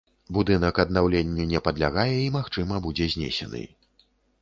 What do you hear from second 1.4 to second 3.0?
не падлягае і, магчыма,